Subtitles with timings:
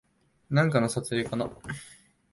[0.49, 1.47] なんかの撮影かな